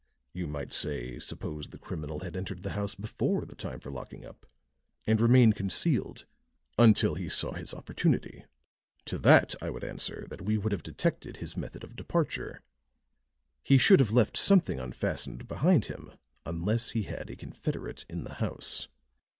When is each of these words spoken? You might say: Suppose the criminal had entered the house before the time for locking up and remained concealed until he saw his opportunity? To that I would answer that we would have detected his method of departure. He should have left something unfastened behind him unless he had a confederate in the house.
You 0.33 0.47
might 0.47 0.73
say: 0.73 1.19
Suppose 1.19 1.69
the 1.69 1.77
criminal 1.77 2.21
had 2.21 2.35
entered 2.35 2.63
the 2.63 2.71
house 2.71 2.95
before 2.95 3.45
the 3.45 3.53
time 3.53 3.79
for 3.79 3.91
locking 3.91 4.25
up 4.25 4.47
and 5.05 5.21
remained 5.21 5.53
concealed 5.55 6.25
until 6.79 7.13
he 7.13 7.29
saw 7.29 7.51
his 7.51 7.71
opportunity? 7.71 8.45
To 9.05 9.19
that 9.19 9.53
I 9.61 9.69
would 9.69 9.83
answer 9.83 10.25
that 10.31 10.41
we 10.41 10.57
would 10.57 10.71
have 10.71 10.81
detected 10.81 11.37
his 11.37 11.55
method 11.55 11.83
of 11.83 11.95
departure. 11.95 12.63
He 13.61 13.77
should 13.77 13.99
have 13.99 14.09
left 14.09 14.37
something 14.37 14.79
unfastened 14.79 15.47
behind 15.47 15.85
him 15.85 16.11
unless 16.47 16.89
he 16.89 17.03
had 17.03 17.29
a 17.29 17.35
confederate 17.35 18.03
in 18.09 18.23
the 18.23 18.33
house. 18.41 18.87